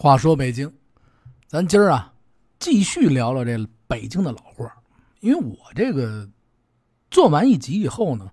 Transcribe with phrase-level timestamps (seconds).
[0.00, 0.72] 话说北京，
[1.48, 2.14] 咱今儿啊
[2.60, 4.72] 继续聊聊这北京的老话，
[5.18, 6.30] 因为我这个
[7.10, 8.30] 做完一集以后呢，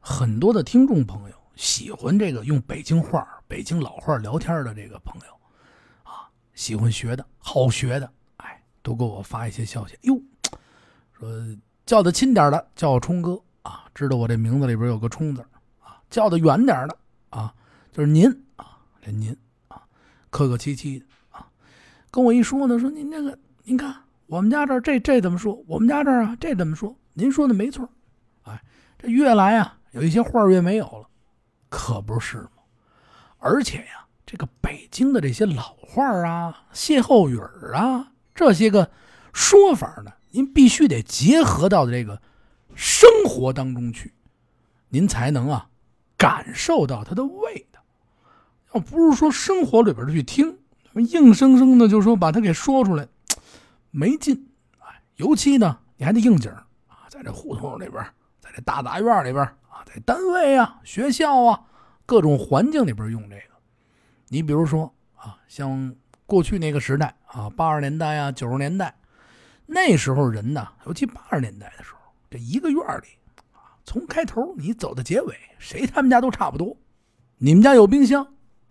[0.00, 5.34] 很多的听众朋友喜欢这个用北京话、北京老话聊天的这个朋友
[6.04, 10.18] 啊，喜欢学的好学的，哎，都给我发一些消息，哟，
[11.12, 11.28] 说
[11.84, 15.44] 叫的亲点的叫我冲哥啊，知道我这名字里边有个冲字
[15.80, 16.96] 啊，叫的远点的
[17.28, 17.54] 啊，
[17.92, 18.26] 就是您
[18.56, 19.36] 啊，这您。
[20.34, 21.46] 客客气气的啊，
[22.10, 23.94] 跟我一说呢，说您这个，您看
[24.26, 25.62] 我们家这这这怎么说？
[25.68, 26.96] 我们家这啊，这怎么说？
[27.12, 27.88] 您说的没错，
[28.42, 28.60] 哎，
[28.98, 31.08] 这越来啊，有一些话越没有了，
[31.68, 32.48] 可不是吗？
[33.38, 37.38] 而且呀，这个北京的这些老话啊、歇后语
[37.72, 38.90] 啊，这些个
[39.32, 42.20] 说法呢，您必须得结合到这个
[42.74, 44.12] 生活当中去，
[44.88, 45.68] 您才能啊
[46.16, 47.68] 感受到它的味。
[48.80, 50.58] 不是说生活里边去听，
[50.94, 53.06] 硬生生的就说把它给说出来，
[53.90, 54.48] 没劲。
[54.80, 56.50] 哎，尤其呢，你还得应景
[56.88, 58.04] 啊，在这胡同里边，
[58.40, 61.60] 在这大杂院里边啊，在单位啊、学校啊
[62.04, 63.54] 各种环境里边用这个。
[64.28, 65.94] 你比如说啊，像
[66.26, 68.94] 过去那个时代啊，八十年代啊、九十年代，
[69.66, 71.98] 那时候人呢，尤其八十年代的时候，
[72.30, 73.06] 这一个院里，
[73.84, 76.76] 从开头你走到结尾，谁他们家都差不多。
[77.38, 78.26] 你们家有冰箱。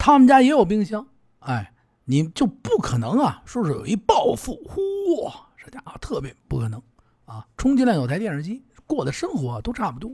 [0.05, 1.07] 他们家也有冰箱，
[1.39, 1.71] 哎，
[2.03, 6.81] 你就不可能啊，说是有一暴富，嚯，这家伙特别不可能
[7.23, 10.11] 啊，充其量有台电视机，过的生活都差不多。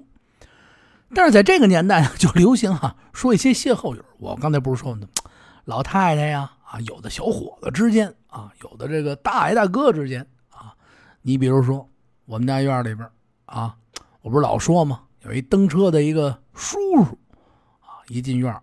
[1.16, 4.04] 但是在这个年代呢， 就流行哈说一些歇后语。
[4.20, 5.08] 我刚才不是说呢，
[5.66, 10.76] 老太太呀，啊，有的小伙子之间啊，有的这个大爷大哥之间啊，
[11.24, 11.90] 你比如说
[12.26, 13.10] 我们家院里边
[13.46, 13.76] 啊，
[14.22, 15.02] 我不是老说吗？
[15.24, 17.18] 有一蹬车的一个叔叔
[17.80, 18.56] 啊，一进院。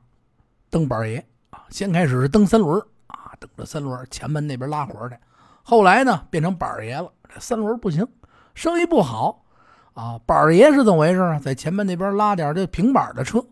[0.71, 5.17] 蹬板爷啊，先开始是蹬三轮啊，蹬着三轮前门那边拉活去，
[5.63, 7.11] 后来呢变成板爷了。
[7.33, 8.07] 这三轮不行，
[8.55, 9.45] 生意不好
[9.95, 10.19] 啊。
[10.25, 11.39] 板爷是怎么回事啊？
[11.39, 13.45] 在前门那边拉点这平板的车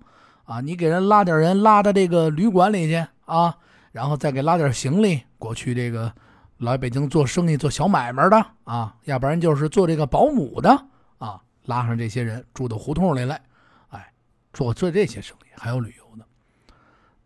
[0.45, 3.57] 啊，你给人拉点人拉到这个旅馆里去啊，
[3.93, 5.75] 然后再给拉点行李过去。
[5.75, 6.13] 这个
[6.59, 10.71] 来北京做生意做小买卖的啊，要不然就是做这个保姆的
[11.19, 13.41] 啊，拉上这些人住到胡同里来，
[13.89, 14.13] 哎，
[14.53, 16.04] 做做这些生意，还有旅游。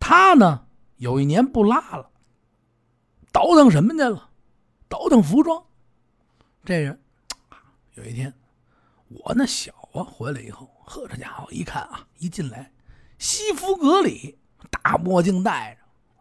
[0.09, 0.65] 他呢，
[0.97, 2.09] 有一年不拉了，
[3.31, 4.31] 倒腾什么去了？
[4.87, 5.63] 倒腾服装。
[6.65, 6.99] 这人
[7.93, 8.33] 有一天，
[9.09, 12.71] 我那小啊回来以后，呵，这家伙一看啊，一进来，
[13.19, 14.35] 西服革履，
[14.71, 16.17] 大墨镜戴着。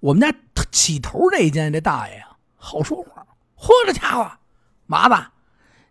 [0.00, 0.38] 我们家
[0.70, 3.26] 起头这一间这大爷啊，好说话。
[3.56, 4.30] 嚯，这家伙，
[4.84, 5.30] 麻子，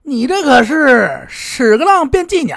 [0.04, 2.56] 你这可是屎个浪变鸡鸟。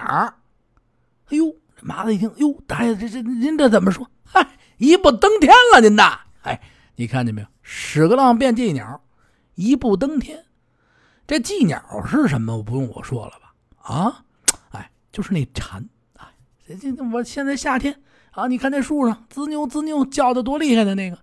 [1.29, 4.07] 哎呦，麻子一听，哟，大爷，这这您这怎么说？
[4.33, 4.49] 嗨，
[4.79, 6.21] 一步登天了，您呐！
[6.43, 6.61] 哎，
[6.97, 7.47] 你看见没有？
[7.63, 9.03] 屎个浪变寄鸟，
[9.55, 10.45] 一步登天。
[11.27, 12.63] 这寄鸟是什么？
[12.63, 13.55] 不用我说了吧？
[13.83, 14.25] 啊，
[14.71, 15.87] 哎，就是那蝉。
[16.17, 16.27] 哎，
[16.67, 21.19] 这这我现在夏天啊，你看那树上滋扭滋扭叫的多厉害的那个，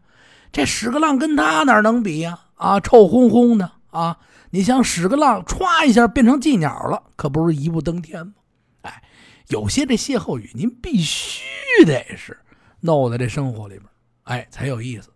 [0.51, 2.39] 这屎个浪跟他哪能比呀？
[2.55, 4.17] 啊，臭烘烘的啊！
[4.51, 8.33] 你像屎个浪歘一下变成寄鸟了，可不是一步登天吗？
[8.81, 9.03] 哎，
[9.47, 12.37] 有些这歇后语，您必须得是。
[12.81, 13.85] 闹在这生活里边，
[14.23, 15.11] 哎，才有意思。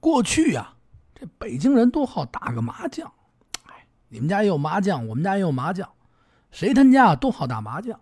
[0.00, 0.74] 过去呀，
[1.14, 3.12] 这北京人都好打个麻将，
[3.66, 5.88] 哎，你们家也有麻将，我们家也有麻将，
[6.50, 7.98] 谁他家都好打麻将。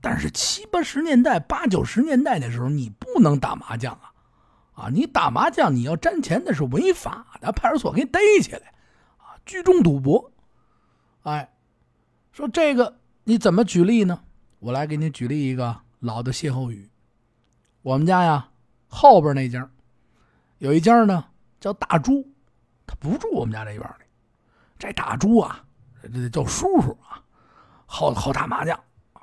[0.00, 4.12] 但是七八十年代、八九十年代的时候，你不能打麻将啊，
[4.72, 8.72] 啊，你打麻将你要沾钱那是违法的，派出所给你逮起来，
[9.18, 10.32] 啊，聚众赌博。
[11.24, 11.52] 哎，
[12.32, 14.20] 说这个你怎么举例呢？
[14.60, 16.88] 我来给你举例一个老的歇后语。
[17.88, 18.46] 我们家呀，
[18.86, 19.66] 后边那家
[20.58, 21.24] 有一家呢，
[21.58, 22.22] 叫大猪，
[22.86, 24.04] 他不住我们家这院里。
[24.78, 25.64] 这大猪啊，
[26.02, 27.16] 这叫叔叔啊，
[27.86, 28.78] 好好打麻将
[29.14, 29.22] 啊。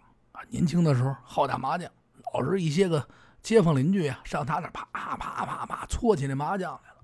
[0.50, 1.88] 年轻的时候好打麻将，
[2.34, 3.08] 老是一些个
[3.44, 6.98] 街坊邻居啊，上他那啪啪啪啪搓起那麻将来了。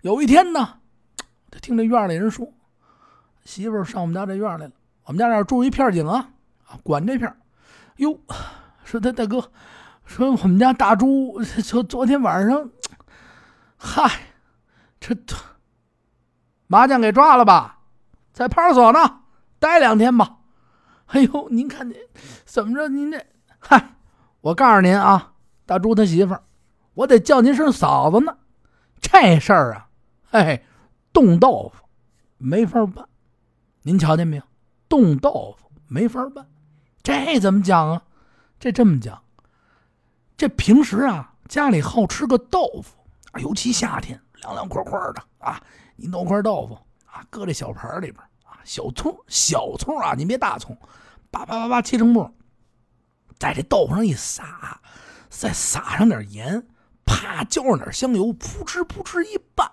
[0.00, 0.78] 有一天呢，
[1.50, 2.50] 他听这院里人说，
[3.44, 4.72] 媳妇上我们家这院来了。
[5.04, 6.30] 我们家那住一片警啊，
[6.66, 7.36] 啊，管这片
[7.96, 8.18] 哟，
[8.82, 9.52] 说他大哥。
[10.04, 12.70] 说我们家大猪，就 昨天晚上，
[13.76, 14.10] 嗨，
[15.00, 15.16] 这
[16.66, 17.80] 麻将给抓了吧，
[18.32, 19.22] 在派出所呢，
[19.58, 20.38] 待两天吧。
[21.06, 21.96] 哎呦，您看您
[22.44, 22.88] 怎么着？
[22.88, 23.24] 您这
[23.58, 23.96] 嗨，
[24.40, 25.32] 我告诉您啊，
[25.66, 26.42] 大猪他媳妇儿，
[26.94, 28.36] 我得叫您声嫂子呢。
[29.00, 29.88] 这事儿啊，
[30.30, 30.64] 嘿，
[31.12, 31.84] 冻豆腐
[32.38, 33.06] 没法办。
[33.82, 34.42] 您瞧见没有？
[34.88, 36.46] 冻豆腐没法办。
[37.02, 38.02] 这怎么讲啊？
[38.58, 39.23] 这这么讲。
[40.36, 42.94] 这平时啊，家里好吃个豆腐，
[43.40, 45.62] 尤其夏天凉凉快快的啊，
[45.96, 46.74] 你弄块豆腐
[47.06, 50.76] 啊，搁这小盘里边啊，小葱小葱啊，你别大葱，
[51.30, 52.32] 叭叭叭叭切成末，
[53.38, 54.80] 在这豆腐上一撒，
[55.28, 56.66] 再撒上点盐，
[57.04, 59.70] 啪浇上点香油，扑哧扑哧一拌，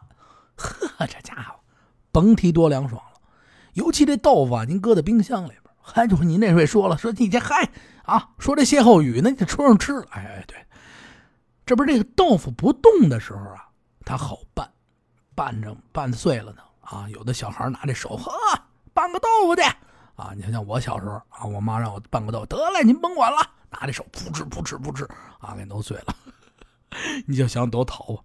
[0.56, 1.60] 呵，这家伙
[2.12, 3.20] 甭提多凉爽了。
[3.74, 7.70] 尤其这豆腐啊，您搁在冰箱里边，还就你那位说了，说你这嗨
[8.04, 10.58] 啊，说这歇后语呢，你戳上吃了，哎哎对。
[11.66, 13.70] 这不是这个豆腐不动的时候啊，
[14.04, 14.70] 它好拌，
[15.36, 17.08] 拌着拌碎了呢啊！
[17.10, 18.32] 有的小孩拿这手呵
[18.94, 19.62] 拌个豆腐去
[20.16, 20.34] 啊！
[20.36, 23.38] 你想想我小时候啊，我妈让我拌个豆腐，得嘞，您甭管了，
[23.70, 25.08] 拿这手扑哧扑哧扑哧
[25.40, 26.16] 啊，给弄碎了。
[27.26, 28.20] 你就想多淘啊！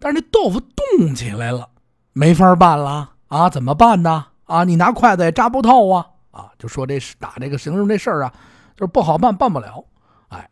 [0.00, 1.68] 但是那豆腐动起来了，
[2.12, 3.48] 没法拌了啊！
[3.48, 4.26] 怎么办呢？
[4.46, 6.06] 啊，你拿筷子也扎不透啊！
[6.36, 8.34] 啊，就说这是打这个形容这事儿啊，
[8.76, 9.84] 就是不好办，办不了。
[10.28, 10.50] 哎，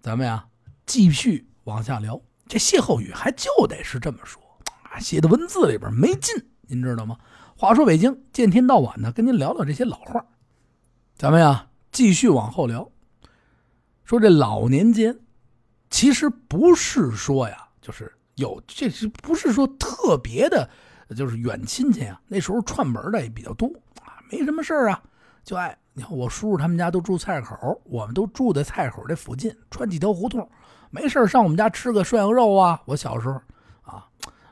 [0.00, 0.44] 咱们呀。
[0.88, 4.42] 继续往下聊，这歇后语还就得是这么说
[4.84, 7.18] 啊，写的文字里边没劲，您知道吗？
[7.58, 10.24] 话说北京，见天到晚的跟您聊聊这些老话，
[11.14, 12.90] 咱们呀继续往后聊。
[14.04, 15.14] 说这老年间，
[15.90, 20.70] 其实不是说呀，就是有这是不是说特别的，
[21.14, 23.70] 就是远亲戚啊，那时候串门的也比较多
[24.00, 25.02] 啊，没什么事啊，
[25.48, 30.46] 就爱你看我叔叔他们家都住菜口，我们都住在菜口这附近，穿几条胡同。
[30.90, 32.78] 没事上我们家吃个涮羊肉啊！
[32.84, 33.40] 我小时候
[33.80, 34.06] 啊，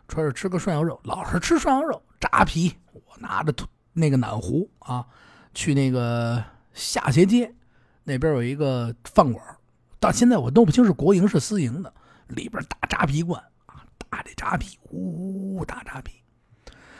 [0.08, 2.75] 穿着吃个涮羊肉，老是吃涮羊肉，扎皮。
[2.94, 3.52] 我拿着
[3.93, 5.06] 那个暖壶啊，
[5.52, 7.54] 去那个下斜街
[8.02, 9.44] 那边有一个饭馆，
[10.00, 11.92] 到现在我弄不清是国营是私营的，
[12.28, 16.22] 里边大扎皮罐啊，大的扎皮，呜呜呜，大扎皮。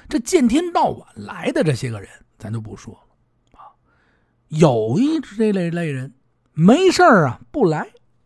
[0.07, 2.95] 这见天到晚来的这些个人，咱就不说。
[4.49, 6.15] 有一这类类人，
[6.53, 7.81] 没事啊不来。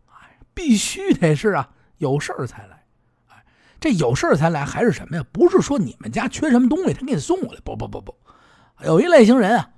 [0.09, 2.85] 哎必须得是啊，有事儿才来，
[3.29, 3.45] 哎，
[3.81, 5.25] 这有事儿才来还是什么呀？
[5.33, 8.15] 不是说你们家缺什么东西，他给你送过来，不不不不，
[8.85, 9.71] 有一类型人啊，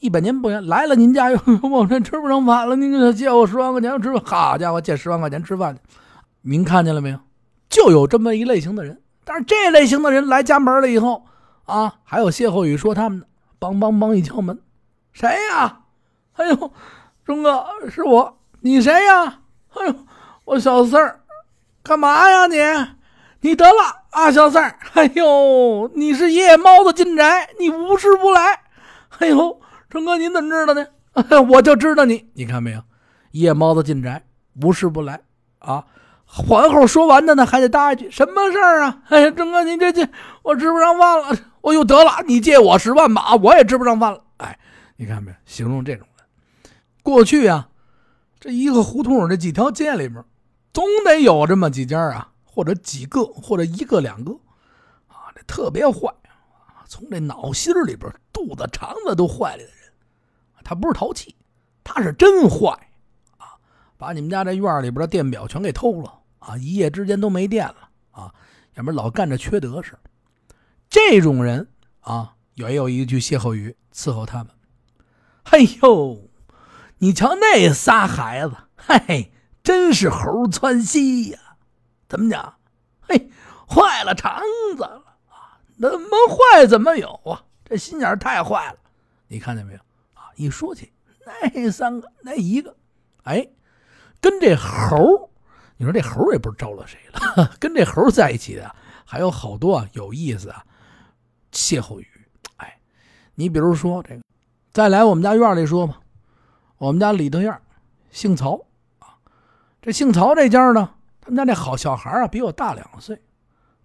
[0.00, 5.80] 一百年不言，来了您家又我这吃不上饭了，您就借我十万块钱吃饭，好家伙，借十万块钱吃饭去，
[6.42, 7.18] 您看见了没有？
[7.70, 11.24] 就有这么一类型的人，但是这类型的人来家门了以后
[11.64, 13.26] 啊，还有歇后语说他们的，
[13.58, 14.60] 梆梆梆一敲门，
[15.14, 15.78] 谁呀？
[16.34, 16.72] 哎呦，
[17.24, 19.38] 钟哥是我，你谁呀？
[19.74, 19.94] 哎呦，
[20.44, 21.20] 我小四儿，
[21.82, 22.56] 干嘛呀你？
[23.40, 24.78] 你得了啊，小四儿！
[24.94, 28.60] 哎呦，你是夜猫子进宅，你无事不来。
[29.20, 30.86] 哎呦，忠哥您怎么知道呢？
[31.50, 32.82] 我就知道你，你看没有？
[33.30, 34.24] 夜猫子进宅，
[34.62, 35.20] 无事不来
[35.60, 35.84] 啊！
[36.24, 38.98] 皇后说完的呢，还得搭一句什么事儿啊？
[39.10, 40.08] 哎呀，成哥您这这，
[40.42, 44.20] 我吃不上饭了，我又得了，你借我十万吧，我也吃不上饭了。
[44.38, 44.58] 哎，
[44.96, 45.36] 你看没有？
[45.46, 46.26] 形容这种人，
[47.02, 47.68] 过去啊。
[48.40, 50.22] 这一个胡同，这几条街里面，
[50.72, 54.32] 总得有这么几家啊，或者几个，或者一个两个，
[55.08, 56.12] 啊，这特别坏，
[56.86, 59.92] 从这脑心里边、肚子、肠子都坏了的人，
[60.62, 61.34] 他不是淘气，
[61.82, 62.68] 他是真坏
[63.38, 63.56] 啊！
[63.96, 68.34] 把你们家这院里边的电表全给偷了啊，一夜之间都没电了啊，
[68.74, 69.98] 要不然老干这缺德事
[70.90, 71.66] 这种人
[72.00, 74.53] 啊，也有一句歇后语伺候他们，
[75.44, 76.30] 嘿呦。
[76.98, 79.32] 你瞧那仨孩子，嘿嘿，
[79.62, 81.38] 真是猴窜稀呀！
[82.08, 82.54] 怎么讲？
[83.00, 83.30] 嘿，
[83.68, 84.40] 坏了肠
[84.76, 85.60] 子了啊！
[85.78, 87.44] 怎么坏怎么有啊？
[87.64, 88.78] 这心眼太坏了！
[89.28, 89.78] 你看见没有
[90.14, 90.30] 啊？
[90.36, 90.92] 一说起
[91.26, 92.74] 那三个，那一个，
[93.24, 93.46] 哎，
[94.20, 95.30] 跟这猴，
[95.76, 97.50] 你说这猴也不知招了谁了。
[97.60, 98.74] 跟这猴在一起的
[99.04, 100.64] 还有好多，有意思啊，
[101.52, 102.08] 歇后语。
[102.56, 102.78] 哎，
[103.34, 104.22] 你比如说这个，
[104.74, 106.00] 再来我们家院里说吧。
[106.78, 107.62] 我们家里头院
[108.10, 108.56] 姓曹
[108.98, 109.14] 啊，
[109.80, 113.22] 这姓曹这家呢，他们家那好小孩啊，比我大两岁。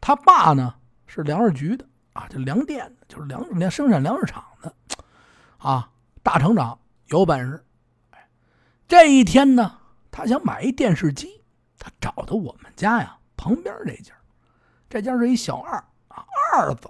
[0.02, 0.74] 他爸呢
[1.06, 4.74] 是粮食局的啊，就粮店的，就是粮粮生产粮食厂的
[5.60, 5.92] 啊，
[6.24, 6.80] 大厂长
[7.10, 7.64] 有本事。
[8.88, 9.78] 这一天呢，
[10.10, 11.44] 他想买一电视机，
[11.78, 14.12] 他找到我们家呀旁边这家，
[14.90, 15.78] 这家是一小二
[16.08, 16.90] 啊二子，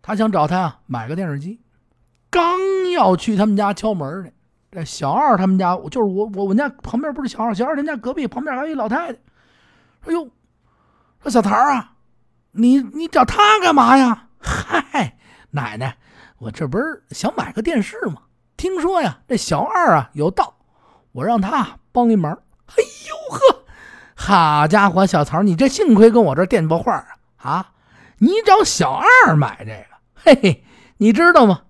[0.00, 1.60] 他想找他呀买个电视机，
[2.34, 4.30] 刚要去他们家敲门呢。
[4.72, 9.18] 这小二他们家，就是我我我们家旁边不是小二，小二他们家隔壁旁边还有一老太太。
[10.06, 10.28] 哎呦，
[11.22, 11.92] 说小桃啊，
[12.50, 14.26] 你你找他干嘛呀？
[14.40, 15.16] 嗨，
[15.52, 15.96] 奶奶，
[16.38, 18.22] 我这不是想买个电视吗？
[18.56, 20.56] 听说呀，这小二啊有道，
[21.12, 22.32] 我让他帮一忙。
[22.66, 23.64] 哎呦呵，
[24.16, 27.70] 好家伙，小曹，你这幸亏跟我这电报话啊啊！
[28.18, 30.64] 你找小二买这个，嘿嘿，
[30.96, 31.60] 你知道吗？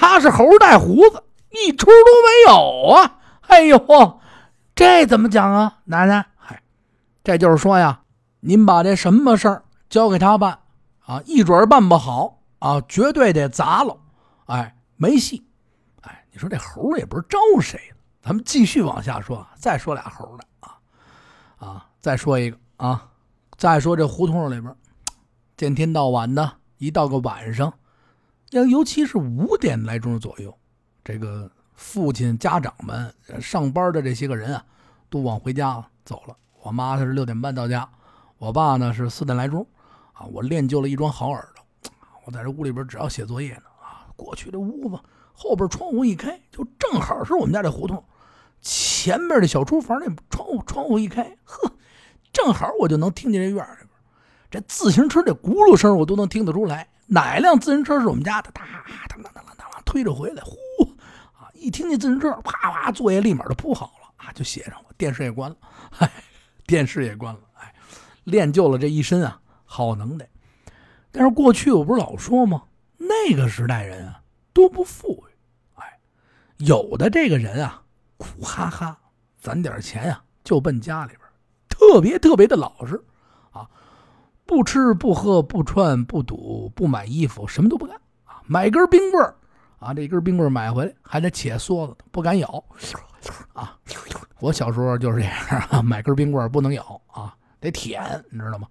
[0.00, 1.22] 他是猴带胡子。
[1.50, 3.18] 一出都没有啊！
[3.48, 4.20] 哎呦，
[4.74, 6.24] 这怎么讲啊，奶奶？
[6.36, 6.62] 嗨，
[7.24, 8.02] 这就是说呀，
[8.38, 10.60] 您把这什么事儿交给他办
[11.04, 13.98] 啊，一准办不好啊，绝对得砸了，
[14.46, 15.44] 哎，没戏。
[16.02, 17.80] 哎，你说这猴也不是招谁，
[18.22, 20.78] 咱们继续往下说，再说俩猴的啊
[21.58, 23.08] 啊，再说一个啊，
[23.56, 24.72] 再说这胡同里边，
[25.56, 27.74] 见天到晚的，一到个晚上，
[28.50, 30.52] 要尤其是五点来钟左右，
[31.04, 34.64] 这个父亲、家长们上班的这些个人啊，
[35.08, 36.36] 都往回家走了。
[36.60, 37.88] 我妈她是六点半到家，
[38.38, 39.64] 我爸呢是四点来钟，
[40.12, 41.92] 啊，我练就了一双好耳朵，
[42.24, 44.98] 我在这屋里边只要写作业呢，啊，过去这屋子
[45.32, 48.04] 后边窗户一开，就正好是我们家这胡同
[48.60, 51.72] 前面的小厨房那窗户，窗户一开，呵，
[52.32, 53.86] 正好我就能听见这院里
[54.50, 58.50] 这自行车这轱辘声，我都能听得出来，哪一辆自行车是我们家的？
[58.50, 58.62] 哒
[59.08, 60.54] 当当当当当推着回来，呼，
[61.32, 65.56] 啊，一听见自行车，啪啪，作业立马就铺好了啊，就写上了，电视也关了，
[65.90, 66.10] 嗨。
[66.66, 67.74] 电视也关了，哎，
[68.22, 70.28] 练就了这一身啊好能耐。
[71.10, 72.62] 但是过去我不是老说吗？
[72.96, 75.34] 那个时代人啊都不富裕，
[75.74, 75.98] 哎，
[76.58, 77.82] 有的这个人啊
[78.18, 78.96] 苦哈哈，
[79.40, 81.20] 攒点钱呀就奔家里边，
[81.68, 83.02] 特别特别的老实，
[84.50, 89.24] 不吃不喝不穿不赌不买衣服，什么都不干啊，买根冰棍
[89.78, 92.64] 啊，这根冰棍买回来还得切梭子，不敢咬
[93.52, 93.78] 啊。
[94.40, 95.32] 我小时候就是这样，
[95.86, 98.66] 买根冰棍不能咬啊，得舔，你知道吗？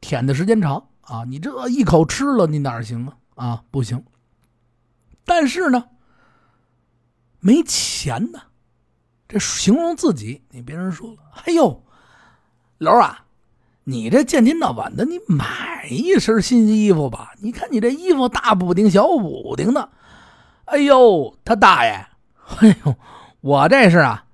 [0.00, 3.46] 舔的时间长啊，你这一口吃了，你哪行啊？
[3.46, 4.04] 啊，不行。
[5.24, 5.84] 但是呢，
[7.38, 8.40] 没钱呢，
[9.28, 11.84] 这形容自己，你别人说了，哎呦，
[12.78, 13.25] 楼啊，
[13.88, 17.32] 你这见天到晚的，你买一身新衣服吧？
[17.38, 19.88] 你看你这衣服大补丁、小补丁的，
[20.64, 22.04] 哎呦，他大爷，
[22.58, 22.96] 哎呦，
[23.40, 24.24] 我这是啊。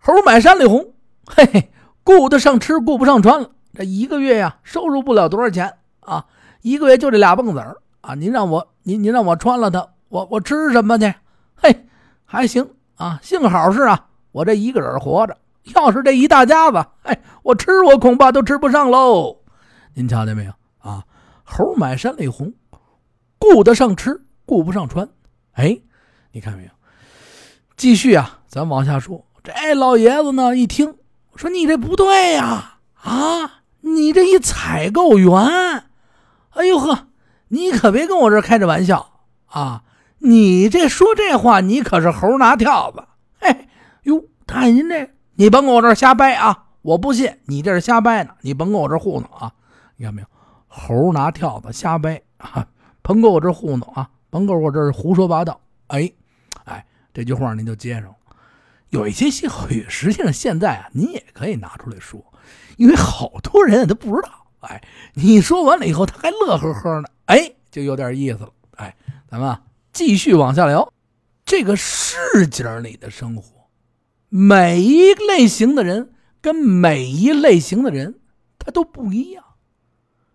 [0.00, 0.84] 猴买山里红，
[1.24, 1.70] 嘿嘿，
[2.02, 3.48] 顾得上吃，顾不上穿了。
[3.74, 6.26] 这一个月呀，收入不了多少钱啊，
[6.62, 8.14] 一个月就这俩蹦子儿啊。
[8.14, 11.14] 您让我，您您让我穿了它，我我吃什么去？
[11.54, 11.86] 嘿，
[12.24, 15.36] 还行啊，幸好是啊，我这一个人活着。
[15.74, 19.38] 要是这一大家子，哎，我吃我恐怕都吃不上喽。
[19.94, 21.04] 您瞧见没有啊？
[21.44, 22.54] 猴买山里红，
[23.38, 25.08] 顾得上吃，顾不上穿。
[25.52, 25.78] 哎，
[26.32, 26.70] 你看没有？
[27.76, 29.26] 继续啊，咱往下说。
[29.42, 30.96] 这老爷子呢，一听
[31.34, 35.32] 说你这不对呀，啊，你这一采购员，
[36.50, 37.08] 哎呦呵，
[37.48, 39.82] 你可别跟我这开着玩笑啊！
[40.18, 43.04] 你这说这话，你可是猴拿跳子。
[43.38, 43.68] 嘿，
[44.04, 46.64] 哟，大爷您这，你甭跟我这瞎掰啊！
[46.82, 49.52] 我不信你这是瞎掰呢，你甭跟我这糊弄啊！
[49.96, 50.28] 你看没有，
[50.68, 52.66] 猴拿跳子瞎掰啊，
[53.02, 55.60] 甭跟我这糊弄啊，甭跟我这胡说八道。
[55.88, 56.10] 哎，
[56.64, 58.14] 哎，这句话您就接上了。
[58.90, 62.24] 有一些歇后语，实际上现在啊，您也可以拿出来说，
[62.76, 64.30] 因为好多人他不知道。
[64.60, 64.82] 哎，
[65.14, 68.50] 你说完了以后，他还乐呵呵呢，哎，就有点意思了。
[68.76, 68.94] 哎，
[69.28, 69.58] 咱们
[69.92, 70.92] 继续往下聊，
[71.44, 73.42] 这个市井里的生活，
[74.28, 78.20] 每一类型的人跟每一类型的人，
[78.58, 79.44] 他都不一样。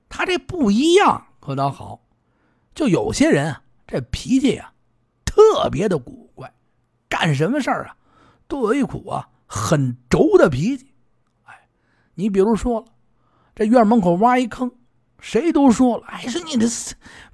[0.09, 2.01] 他这不一样可倒好，
[2.75, 4.73] 就有些人啊，这脾气呀，
[5.25, 6.53] 特别的古怪，
[7.07, 7.95] 干什么事儿啊？
[8.47, 10.91] 都有一股啊很轴的脾气，
[11.45, 11.67] 哎，
[12.15, 12.85] 你比如说，
[13.55, 14.71] 这院门口挖一坑，
[15.19, 16.67] 谁都说了，哎，说你这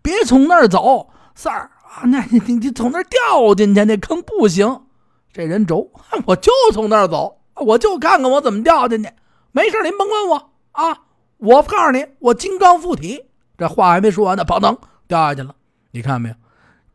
[0.01, 4.86] 别从那儿走，三儿啊，那你你你从那儿掉进去，那坑不行。
[5.33, 5.91] 这人轴，
[6.25, 9.09] 我就从那儿走，我就看看我怎么掉进去，
[9.51, 11.01] 没事您甭管我啊，
[11.37, 13.25] 我告诉你，我金刚附体。
[13.57, 15.55] 这话还没说完呢，砰噔掉下去了。
[15.91, 16.35] 你看没有，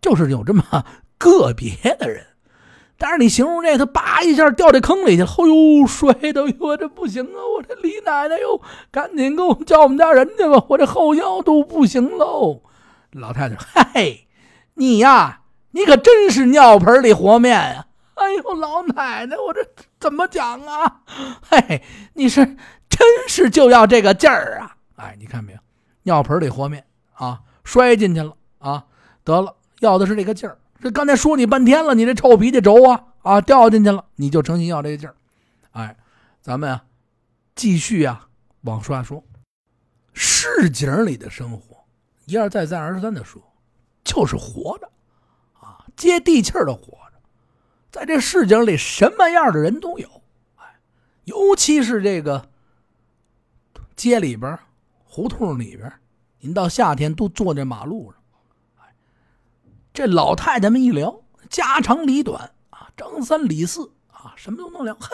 [0.00, 0.62] 就是有这么
[1.18, 2.26] 个别的人。
[2.98, 7.38] 但是你形容这，他叭一下掉这坑里去了，哎呦，摔的我这不行啊！
[7.56, 8.60] 我这李奶奶哟，
[8.92, 12.62] 赶紧给我们叫我们家人去吧，我这后腰都不行喽。
[13.10, 14.18] 老太太，嗨，
[14.74, 15.40] 你呀，
[15.72, 17.86] 你可真是尿盆里和面呀！
[18.14, 19.60] 哎呦，老奶奶，我这
[19.98, 21.02] 怎么讲啊？
[21.48, 21.82] 嘿，
[22.14, 22.44] 你是
[22.88, 24.76] 真是就要这个劲儿啊？
[24.96, 25.58] 哎，你看没有，
[26.02, 28.84] 尿盆里和面啊，摔进去了啊，
[29.24, 30.58] 得了，要的是这个劲儿。
[30.80, 35.14] 这刚才说你半天了，你这臭脾气轴啊啊掉进去了，你就诚心要这个劲儿，
[35.72, 35.96] 哎，
[36.40, 36.84] 咱们啊
[37.54, 38.28] 继续啊
[38.62, 39.24] 往下说，
[40.12, 41.76] 市井里的生活，
[42.26, 43.40] 一而再再而三的说，
[44.04, 44.90] 就是活着
[45.60, 46.98] 啊，接地气儿的活，
[47.92, 50.08] 在这市井里什么样的人都有，
[50.56, 50.64] 哎，
[51.24, 52.48] 尤其是这个
[53.94, 54.58] 街里边、
[55.04, 55.92] 胡同里边，
[56.40, 58.22] 您到夏天都坐在马路上。
[58.78, 58.94] 哎
[59.92, 64.94] 这老太太们一聊家长里短啊，张三李四啊，什么都能聊。
[64.98, 65.10] 嘿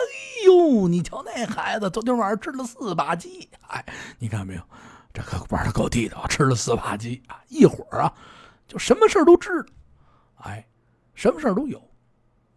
[0.47, 3.85] 呦，你瞧那孩子，昨天晚上吃了四把鸡，哎，
[4.20, 4.62] 你看没有，
[5.12, 8.14] 这可玩的够地道，吃了四把鸡啊，一会儿啊，
[8.68, 9.68] 就什么事都知道，
[10.44, 10.64] 哎，
[11.14, 11.82] 什么事都有。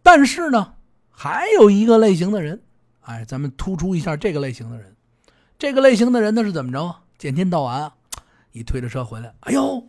[0.02, 0.74] 但是呢，
[1.10, 2.60] 还有一个类型的人，
[3.02, 4.96] 哎，咱们突出一下这个类型的人。
[5.58, 7.00] 这个类型的人呢是怎么着啊？
[7.18, 7.92] 见天到晚，
[8.50, 9.86] 一推着车回来，哎呦，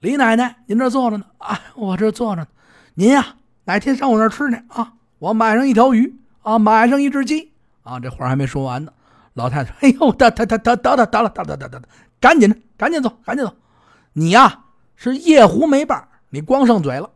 [0.00, 1.26] 李奶奶，您这坐着呢？
[1.38, 2.48] 啊，我这坐着呢。
[2.94, 4.94] 您呀，哪天上我那儿吃去啊？
[5.18, 7.52] 我买上一条鱼啊，买上一只鸡
[7.82, 8.00] 啊。
[8.00, 8.92] 这话还没说完呢，
[9.34, 11.82] 老太太，哎呦，得得得得得得得了，得得得得，
[12.18, 13.54] 赶紧的，赶紧走，赶紧走。
[14.14, 14.64] 你呀
[14.96, 17.10] 是夜壶没把，你光剩嘴了？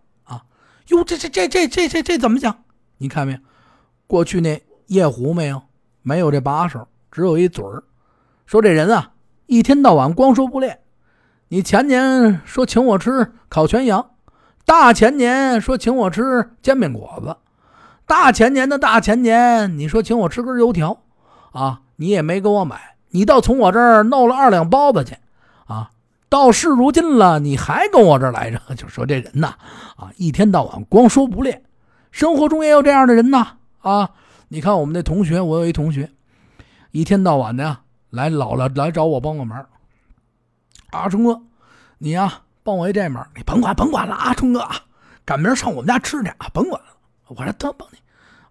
[0.89, 2.65] 哟，这这这这这这这怎么讲？
[2.99, 3.39] 你看没有？
[4.07, 5.63] 过去那夜壶没有？
[6.03, 7.85] 没有这把手，只有一嘴儿。
[8.45, 9.13] 说这人啊，
[9.47, 10.81] 一天到晚光说不练。
[11.49, 14.11] 你前年说请我吃烤全羊，
[14.67, 17.37] 大前年说请我吃煎饼果子，
[18.07, 21.03] 大前年的大前年你说请我吃根油条，
[21.53, 25.17] 啊，你也没给我买，你倒从我这儿弄了二两包子去，
[26.29, 29.55] 到是如今了，你还跟我这儿来着， 就说这人呐，
[29.97, 31.63] 啊，一天到晚光说不练，
[32.11, 34.11] 生活中也有这样的人呐，啊，
[34.49, 36.11] 你看我们那同学，我有一同学，
[36.91, 37.81] 一天到晚的呀。
[38.11, 39.67] 来老了来找我帮个忙，
[40.93, 41.43] 啊春哥，
[41.99, 44.77] 你呀帮我一这忙，你甭管甭管了，啊春哥啊，
[45.25, 46.87] 赶明儿上我们家吃去啊，甭管了，
[47.27, 47.99] 我说得帮你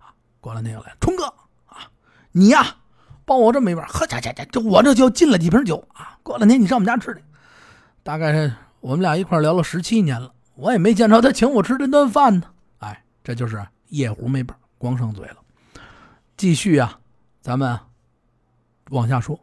[0.02, 0.12] 啊。
[0.42, 1.24] 过了那个来，春哥
[1.66, 1.88] 啊，
[2.34, 2.76] 你呀
[3.24, 6.18] 帮我这么一忙，喝，家家家，这我这就进了几瓶酒啊。
[6.22, 7.24] 过两天你上我们家吃去，
[8.04, 12.46] 大概是我们俩一块聊了十七年了，我也没见着他请我吃这顿饭呢。
[12.80, 15.38] 哎，这就是夜壶没本，光剩嘴了。
[16.36, 17.00] 继续啊，
[17.40, 17.80] 咱们
[18.90, 19.40] 往下说。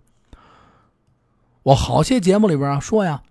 [1.62, 3.22] 我好些节目里边啊说呀，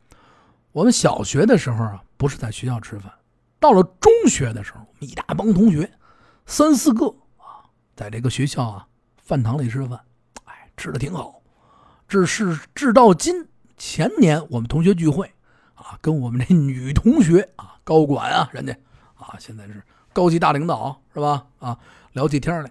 [0.71, 3.12] 我们小学的时候啊不是在学校吃饭，
[3.59, 5.91] 到了中学的时候，一大帮同学，
[6.48, 7.05] 三四个
[7.38, 10.00] 啊，在这个学校啊饭堂里吃饭，
[10.45, 11.39] 哎，吃的挺好。
[12.07, 13.48] 至是至到今
[13.79, 15.25] 前年我们同学聚会
[15.74, 18.71] 啊，跟我们这 女同学啊高管啊人家
[19.17, 19.82] 啊现在是
[20.13, 21.80] 高级大领导是吧啊
[22.12, 22.69] 聊起天来，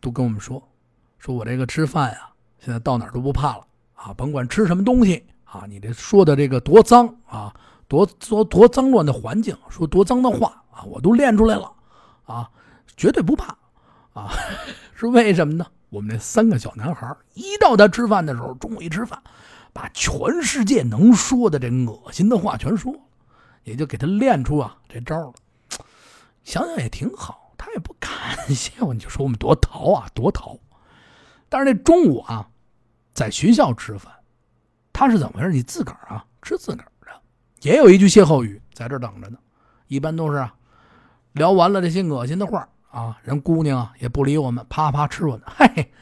[0.00, 0.62] 都跟我们说，
[1.18, 3.66] 说我这个吃饭呀，现在到哪都不怕了。
[3.94, 7.52] 啊，甭管吃什么东西啊，你这说的这个多脏啊，
[7.88, 11.70] 多多多脏乱的环境，说多脏的话啊，我都练出来了
[12.24, 12.50] 啊，
[12.96, 13.56] 绝对不怕
[14.14, 14.30] 啊，
[14.94, 15.66] 是为什么呢？
[15.90, 19.20] 我们那三个小男孩一到他吃饭的时候，中午一吃饭，
[19.72, 23.00] 把全世界能说的这恶心的话全说了，
[23.64, 25.34] 也就给他练出啊这招了。
[26.44, 28.10] 想想也挺好，他也不感
[28.54, 30.58] 谢我，你就说我们多淘啊，多淘。
[31.48, 32.46] 但是那中午啊。
[33.12, 34.10] 在学校吃饭，
[34.92, 35.50] 他是怎么回事？
[35.50, 37.08] 你自个儿啊，吃自个儿的，
[37.60, 39.36] 也有一句歇后语在这等着呢。
[39.88, 40.48] 一般都是，
[41.32, 45.66] 聊完了这些恶心的话啊，人姑娘啊也不理我们，啪啪吃我嘿。
[45.74, 45.92] 嘿，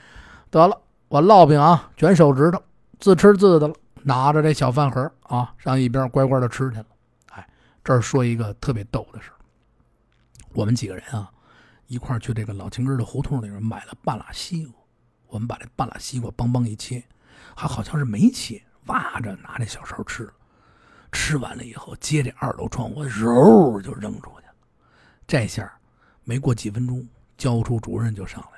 [0.50, 2.62] 得了，我烙饼啊，卷手指头，
[2.98, 6.86] 自吃自的了，拿着这小饭盒啊，上一边乖乖的吃去了。
[7.30, 7.48] 哎，
[7.84, 9.30] 这儿说一个特别逗的事
[10.52, 11.30] 我们几个人啊，
[11.86, 14.74] 一块去这个老秦根的胡同里边买了半拉西瓜。
[15.28, 17.04] 我们把这半拉西瓜梆梆一切，
[17.54, 20.28] 还好像是没切，挖着拿这小勺吃。
[21.12, 24.54] 吃完了以后，接这二楼窗户，揉就扔出去了。
[25.26, 25.70] 这下
[26.24, 27.06] 没过几分钟，
[27.36, 28.57] 教处主任就上来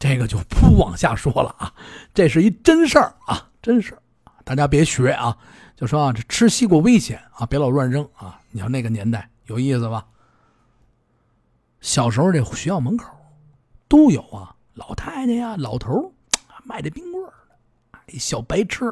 [0.00, 1.72] 这个就不往下说了啊，
[2.14, 4.02] 这是一真事儿啊，真事儿
[4.44, 5.36] 大家别学啊。
[5.76, 8.40] 就说啊，这吃西瓜危险啊，别老乱扔啊。
[8.50, 10.06] 你看那个年代有意思吧？
[11.82, 13.06] 小时候这学校门口
[13.88, 14.56] 都有啊。
[14.72, 16.10] 老太太呀，老头
[16.64, 17.32] 卖这冰棍儿
[18.06, 18.90] 一小白车，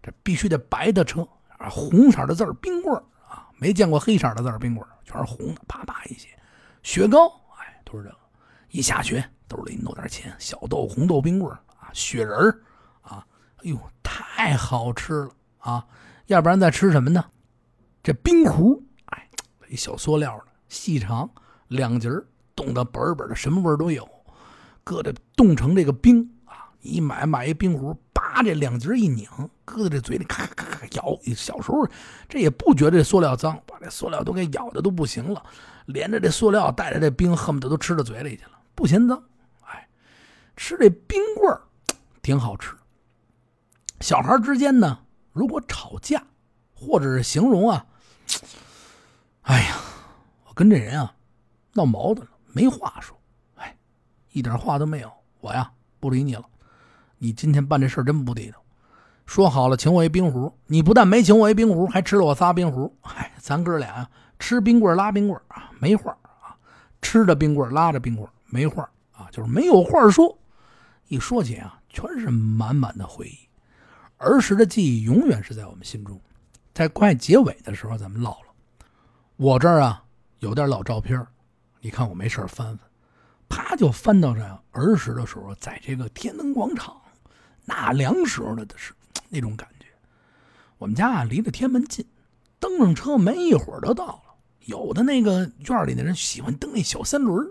[0.00, 1.26] 这必须得白的车
[1.58, 6.28] 啊，红色的字儿冰棍儿啊，没见过黑色的字儿冰棍儿，全是红的，啪啪一些。
[6.84, 7.26] 雪糕，
[7.58, 8.16] 哎，都是这个。
[8.70, 12.38] 一下雪，兜里弄点钱，小豆、红豆冰棍啊，雪人
[13.00, 13.26] 啊，
[13.58, 15.84] 哎呦，太好吃了啊！
[16.26, 17.24] 要不然再吃什么呢？
[18.02, 19.28] 这冰壶，哎，
[19.68, 21.28] 一小塑料的，细长，
[21.68, 22.10] 两节
[22.54, 24.06] 冻得本本的，什么味都有。
[24.84, 26.70] 搁着冻成这个冰啊！
[26.80, 29.26] 一买买一冰壶，叭这两节一拧，
[29.64, 31.18] 搁在这嘴里咔咔咔咬。
[31.34, 31.86] 小时候
[32.28, 35.42] 这也不觉得这塑料脏，把这塑料都给咬的都不行了，
[35.86, 39.22] 连着这塑料带着这冰，恨不得都吃到嘴里去了，不嫌脏。
[40.58, 41.62] 吃这冰棍儿
[42.20, 42.74] 挺好吃。
[44.00, 44.98] 小孩之间呢，
[45.32, 46.20] 如果吵架
[46.74, 47.86] 或者是形容啊，
[49.42, 49.76] 哎呀，
[50.48, 51.14] 我跟这人啊
[51.74, 53.16] 闹矛盾了，没话说。
[53.54, 53.76] 哎
[54.32, 56.44] 一点话都没有，我呀不理你了。
[57.18, 58.58] 你今天办这事真不地道。
[59.26, 62.92] 说好了请我一冰壶，你不但没请我一冰壶，还吃了我仨冰壶。
[63.00, 66.58] 嗨，咱哥俩吃冰棍拉冰棍啊，没话啊。
[67.00, 70.36] 吃着冰棍拉着冰棍没话啊，就是没有话说。
[71.08, 73.38] 一说起啊，全是满满的回忆，
[74.18, 76.20] 儿时的记忆永远是在我们心中。
[76.74, 78.48] 在快结尾的时候，咱们唠了。
[79.36, 80.04] 我这儿啊
[80.40, 81.26] 有点老照片，
[81.80, 82.78] 你看我没事翻翻，
[83.48, 87.00] 啪就翻到这儿时的时候，在这个天安门广场
[87.64, 88.92] 纳凉时候的是
[89.28, 89.86] 那种感觉。
[90.76, 92.06] 我们家啊离着天安门近，
[92.60, 94.34] 登上车没一会儿就到了。
[94.66, 97.50] 有的那个院里的人喜欢蹬那小三轮，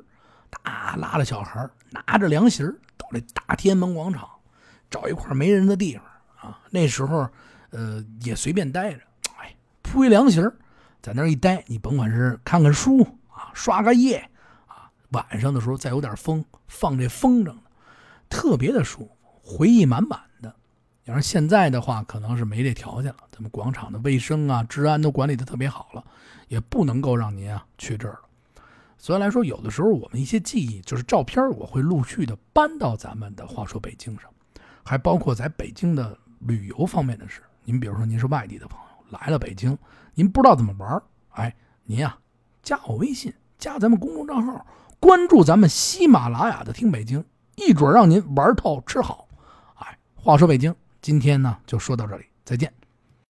[0.50, 2.64] 大拉着小孩拿着凉席
[2.98, 4.28] 到这大天安门广场，
[4.90, 6.04] 找一块没人的地方
[6.42, 6.60] 啊。
[6.70, 7.30] 那时候，
[7.70, 9.02] 呃，也随便待着，
[9.38, 10.42] 哎，铺一凉席
[11.02, 14.18] 在那一待，你甭管是看看书啊，刷个夜
[14.68, 17.56] 啊，晚上的时候再有点风，放这风筝
[18.30, 20.54] 特别的舒服，回忆满满的。
[21.06, 23.20] 要是现在的话，可能是没这条件了。
[23.32, 26.04] 咱们广场的卫生啊、治安都管理的特别好了。
[26.48, 28.22] 也不能够让您啊去这儿了，
[28.98, 34.30] 所以来说，有的时候我们一些记忆，就是照片，我会陆续的搬到咱们的话说北京上，
[34.84, 37.42] 还包括在北京的旅游方面的事。
[37.64, 39.78] 您比如说，您是外地的朋友来了北京，
[40.14, 42.18] 您不知道怎么玩哎，您呀
[42.64, 44.66] 加我微信，加咱们公众账号，
[45.00, 47.24] 关注咱们喜马拉雅的听北京，
[47.56, 49.28] 一准让您玩透吃好。
[49.76, 52.74] 哎，话说北京，今天呢就说到这里，再见。